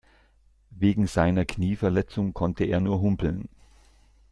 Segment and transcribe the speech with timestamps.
[0.71, 3.47] Wegen seiner Knieverletzung konnte er nur humpeln.